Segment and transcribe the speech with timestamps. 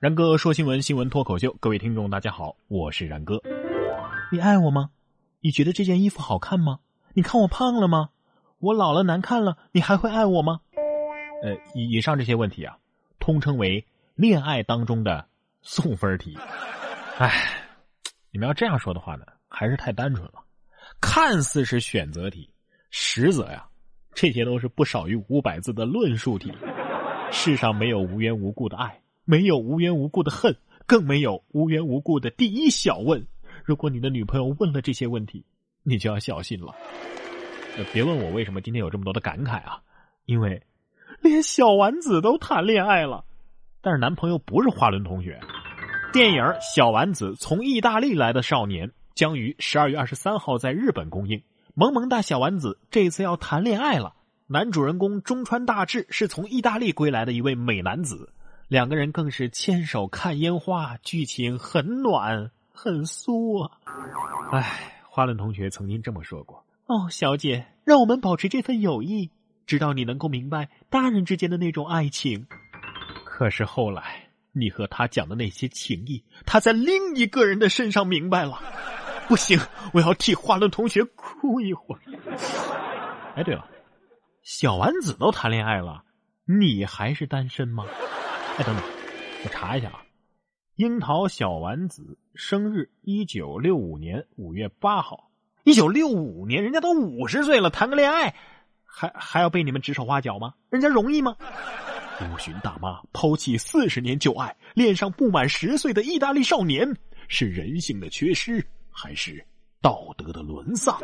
[0.00, 3.38] 然哥说新闻，新闻脱口秀，各位听众大家好，我是然哥。
[4.32, 4.88] 你爱我吗？
[5.42, 6.78] 你觉得这件衣服好看吗？
[7.12, 8.08] 你看我胖了吗？
[8.60, 10.62] 我老了难看了，你还会爱我吗？
[11.42, 12.78] 呃，以以上这些问题啊，
[13.18, 15.26] 通称为恋爱当中的
[15.60, 16.34] 送分题。
[17.18, 17.30] 哎，
[18.30, 20.42] 你们要这样说的话呢，还是太单纯了。
[20.98, 22.48] 看似是选择题，
[22.90, 23.68] 实则呀，
[24.14, 26.50] 这些都是不少于五百字的论述题。
[27.30, 28.98] 世上没有无缘无故的爱。
[29.24, 33.26] 没有无缘无故的恨，更没有无缘无故的第一小问。
[33.64, 35.44] 如果你的女朋友问了这些问题，
[35.82, 36.74] 你就要小心了。
[37.92, 39.80] 别问我为什么今天有这么多的感慨啊，
[40.26, 40.62] 因为
[41.20, 43.24] 连小丸子都谈恋爱了，
[43.80, 45.40] 但是男朋友不是花轮同学。
[46.12, 46.42] 电影
[46.74, 51.42] 《小丸子从意大利来的少年》将于十二月二十三号在日本公映。
[51.74, 54.14] 萌萌哒小丸子这次要谈恋爱了，
[54.48, 58.32] 男主人公中川大志是从意大利归来的一位美男子。
[58.70, 63.76] 两个人更是牵手看烟花，剧情很暖很酥啊！
[64.52, 69.32] 哎，花轮同学曾经这么说过：“哦，小姐，让我们保持这份友谊，
[69.66, 72.46] 直到你能够明白大人之间的那种爱情。”
[73.26, 78.62] 可是后来，你和他讲的那些情谊，他在另一个人的身上明白了。
[79.26, 79.58] 不行，
[79.92, 82.00] 我要替花轮同学哭一会儿。
[83.34, 83.66] 哎，对了，
[84.44, 86.04] 小丸子都谈恋爱了，
[86.44, 87.84] 你还是单身吗？
[88.58, 88.82] 哎，等等，
[89.44, 90.02] 我查一下啊。
[90.76, 95.30] 樱桃小丸子生日一九六五年五月八号，
[95.64, 98.34] 一九六五年，人家都五十岁了，谈个恋爱，
[98.84, 100.54] 还还要被你们指手画脚吗？
[100.70, 101.36] 人家容易吗？
[102.20, 106.86] 五旬大妈抛弃四十年旧爱，恋上不满十岁的意大利少年，
[107.28, 109.42] 是人性的缺失，还是
[109.80, 110.98] 道德的沦丧？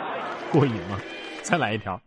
[0.52, 1.00] 过瘾吗？
[1.42, 2.00] 再来一条。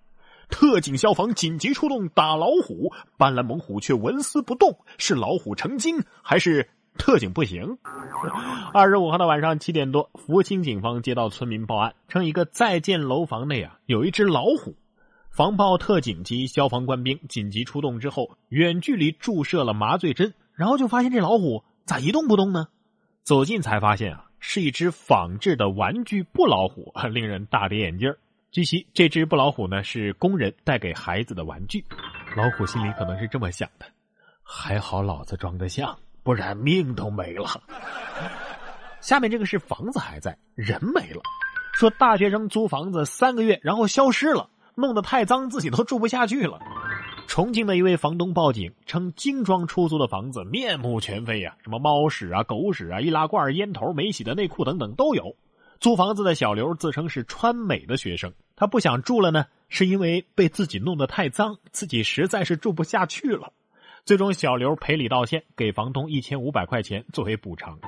[0.52, 7.78] 特警消防紧急出动打老虎，斑斓猛虎却纹丝不动，是老虎成精还是特警不行？
[8.74, 14.76] 二十五号的晚上七点多，福清警方接到村民报案，称一个在建楼房内啊有一只老虎。
[15.32, 22.68] 防暴特警及消防官兵紧急出动之后，远距离注射了麻醉针，然后就发现这老虎咋一动不动呢？
[23.24, 28.14] 走近才发现啊，是一只仿制的玩具布老虎， 令人大跌眼镜
[28.52, 31.86] 据悉，这只布老虎呢是工人带给孩子的玩具。
[32.36, 33.86] 老虎心里可能是这么想的：
[34.44, 37.48] 还好老子装得像，不然命都没了。
[39.00, 41.22] 下面这个是房子还在，人没了。
[41.72, 46.60] 说大学生租房子三个月，然后消失了，弄得太脏，自己都住不下去了。
[47.28, 55.38] 重庆的一位房东报警称，精装出租的房子面目全非呀，什么猫屎啊、狗屎啊、易拉罐、烟头、没洗的内裤等等都有。
[55.82, 63.52] 租房子的小刘自称是川美的学生，他不想住了呢，是因为被自己弄得太脏，自己实在是住不下去了。
[64.06, 67.80] 最终，小刘赔礼道歉，给房东一千五百块钱作为补偿。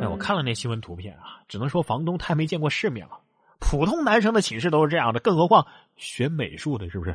[0.00, 3.20] 哎，我看了那新闻图片啊，只能说房东太没见过世面了。
[3.58, 5.66] 普通男生的寝室都是这样的，更何况
[5.98, 7.14] 学美术的，是不是？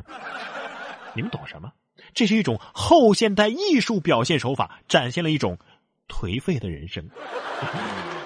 [1.12, 1.72] 你们懂什么？
[2.14, 5.58] 这是一种后现代艺术表现手法，展现了一种
[6.06, 7.10] 颓废的人生。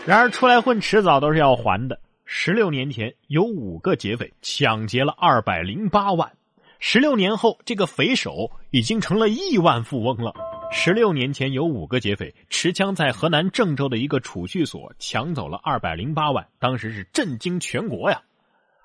[0.06, 2.00] 然而，出来混迟早都是要还的。
[2.24, 6.26] 十六年前，有五个劫匪抢劫了二百零八万；
[6.78, 10.32] 十六年后，这个匪首已经成了亿万富翁了。
[10.72, 18.22] 十六年前，有五个劫匪持枪在河南郑州的一个储蓄所抢走了二百零八万，当时是震惊全国呀。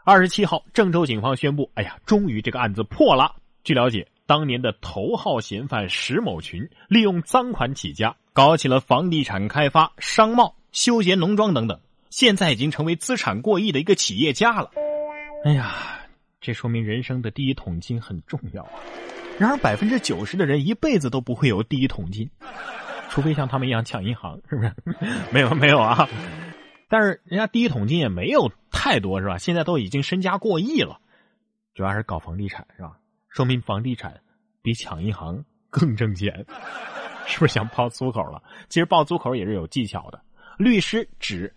[0.03, 10.53] 二十七号，郑州警方宣布：“哎呀，终于这个案子破了。”据了解，当年的头号嫌犯石某群利用赃款起家，搞起了房地产开发、商贸。
[10.75, 14.69] 休闲农庄等等，现在已经成为资产过亿的一个企业家了。
[15.45, 15.73] 哎呀，
[16.41, 18.71] 这说明人生的第一桶金很重要啊！
[19.39, 22.29] 然而，百分之九十的人一辈子都不会有第一桶金，
[23.09, 24.73] 除非像他们一样抢银行，是不是？
[25.31, 26.09] 没有，没有啊！
[26.89, 29.37] 但是人家第一桶金也没有太多，是吧？
[29.37, 30.99] 现在都已经身家过亿了，
[31.73, 32.97] 主要是搞房地产，是吧？
[33.29, 34.19] 说明房地产
[34.61, 36.45] 比抢银行更挣钱，
[37.25, 38.43] 是不是想爆粗口了？
[38.67, 40.21] 其实爆粗口也是有技巧的。
[40.57, 41.53] 律师指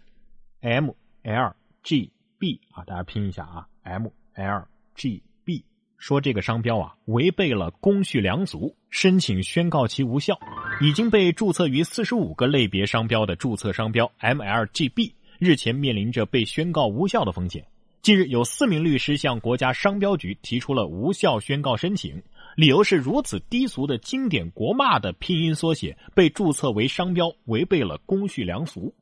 [0.60, 0.90] ，M
[1.22, 1.54] L
[1.84, 4.66] G B 啊，大家拼一下啊，M L
[4.96, 5.64] G B
[5.98, 10.36] 说这个商标啊违背了公序良俗，申请宣告其无效。
[10.80, 17.64] 已经被注册于四十五个类别商标的注册商标 M L G B 日前面临着被宣告无效的风险。
[18.02, 22.20] 近日，有四名律师向国家商标局提出了无效宣告申请。
[22.58, 28.92] 理由是如此低俗的经典国骂的拼音缩写被注册为商标，违背了公序良俗。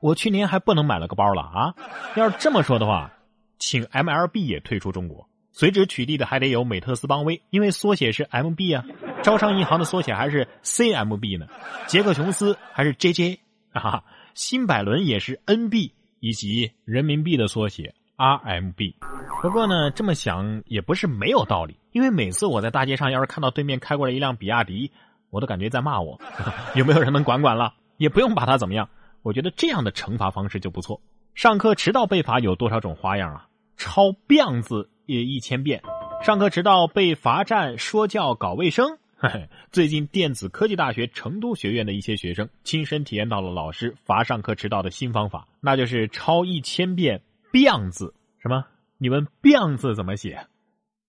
[0.00, 1.74] 我去年还不能买了个包了啊！
[2.14, 3.12] 要是这么说的话，
[3.58, 8.84] 请 MLB 也退出中国，随之取缔的还得有美特斯邦威，因为缩写是 MB 啊。
[9.24, 11.48] 招商银行的缩写还是 CMB 呢。
[11.88, 13.38] 杰克琼斯还是 JJ
[13.72, 14.04] 啊。
[14.34, 15.90] 新百伦也是 NB，
[16.20, 18.94] 以及人民币的缩写 RMB。
[19.40, 24.90] 不过呢，这么想也不是没有道理，因为每次我在大街上要是看到对面开过来一辆比亚迪，
[25.30, 26.20] 我都感觉在骂我。
[26.74, 27.72] 有没有人能管管了？
[27.96, 28.88] 也不用把他怎么样。
[29.22, 31.00] 我觉得这样的惩罚方式就不错。
[31.34, 33.46] 上课迟到被罚有多少种花样啊？
[33.76, 35.80] 抄“病”字也一千遍。
[36.20, 38.98] 上课迟到被罚站说教搞卫生。
[39.70, 47.20] 最近电子科技大学成都学院的一些学生亲身体验到了老师罚上课迟到的新方法，那就是抄一千遍
[47.52, 48.14] “病”字。
[48.40, 48.64] 什么？
[48.98, 50.46] 你问“病”字怎么写？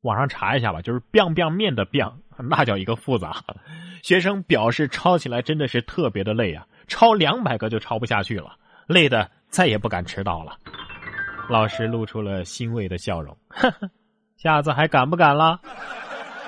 [0.01, 3.43] 网上查一下吧，就是 “biang bang 面”的 “biang”，那叫一个复杂。
[4.01, 6.65] 学生表示抄起来真的是特别的累啊。
[6.87, 8.55] 抄两百个就抄不下去了，
[8.87, 10.57] 累的再也不敢迟到了。
[11.49, 13.89] 老师露出了欣慰的笑容，呵呵，
[14.37, 15.59] 下次还敢不敢了？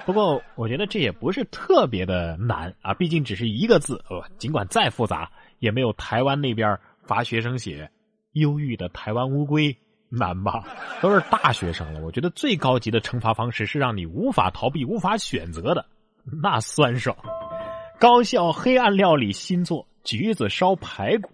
[0.06, 5.30] 不过我觉得这也不是特别的难啊，毕竟只是一个字，呃，尽管再复杂，
[5.60, 7.90] 也没有台湾那边罚学生写
[8.34, 9.76] “忧郁的台湾乌龟”
[10.10, 10.64] 难吧？
[11.02, 15.86] 都是大学生了，我觉得最高级的惩罚方式是让你无法逃避、无法选择的，
[16.42, 17.16] 那酸爽。
[18.00, 19.88] 高校黑暗料理新作。
[20.04, 21.30] 橘子烧排骨，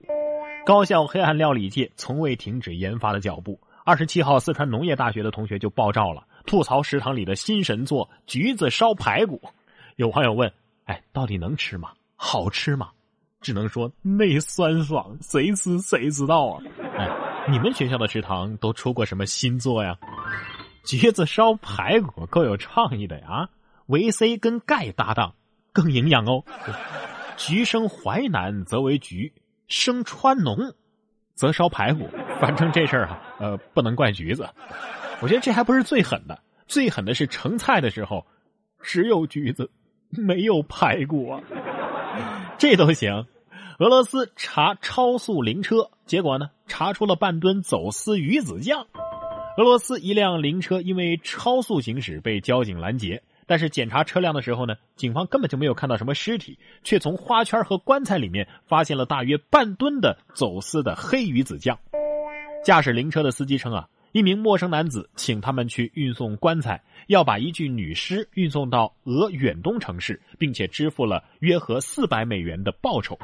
[0.65, 3.57] 高校黑暗料理界从未停止研发的脚步。
[3.85, 9.41] 二十七号，四川农业大学的同学就爆照了，吐槽食堂里的新神作橘子烧排骨。
[9.95, 10.51] 有网友问
[10.83, 11.91] ：“哎，到底能吃吗？
[12.17, 12.89] 好吃吗？”
[13.39, 16.61] 只能说那酸爽，谁吃谁知道啊！
[17.49, 19.97] 你们学校的食堂都出过什么新作呀？
[20.83, 23.49] 橘子烧排骨够有创意的呀！
[23.85, 25.33] 维 C 跟钙搭档，
[25.71, 26.43] 更营养哦。
[27.37, 29.31] 橘生淮南则为橘，
[29.67, 30.73] 生川农
[31.35, 32.09] 则烧排骨。
[32.41, 34.49] 反正这事儿啊，呃，不能怪橘子。
[35.21, 38.25] 我觉得这还不是最狠的，最狠的是盛菜的时候
[38.81, 39.71] 只有橘子，
[40.09, 41.41] 没有排骨啊。
[42.59, 43.25] 这都行。
[43.79, 48.87] 俄罗斯查超速灵车，结果呢，查出了半吨走私鱼子酱。
[49.55, 53.21] 俄罗斯一辆灵车因为超速行驶被交警拦截。
[53.45, 61.77] 但是检查车辆的时候呢，警方根本就没有看到什么尸体，却从花圈和棺材里面发现了大约半吨的走私的黑鱼子酱。
[62.65, 73.15] 驾驶灵车的司机称啊，一名陌生男子请他们去运送棺材，要把一具女尸运送到俄远东城市，并且支付了约合四百美元的报酬。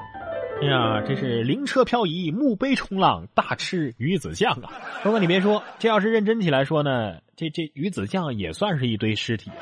[0.61, 4.71] 哎呀，这是灵车漂移，墓碑冲浪，大吃鱼子酱啊！
[5.03, 9.57] 不过你别说，这要是认真起来说呢，这这鱼子酱也算是一堆尸体啊。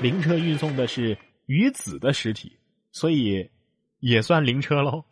[0.00, 2.52] 灵车运送的是鱼子的尸体，
[2.92, 3.50] 所以
[3.98, 5.04] 也算灵车喽。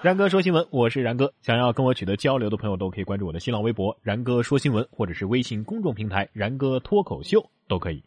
[0.00, 1.32] 然哥说新闻，我是然哥。
[1.42, 8.02] 想要跟我取得交流的朋友，都可以关注我的新浪微博“然哥说新闻”或者是微信公众平台“然哥脱口秀”都可以。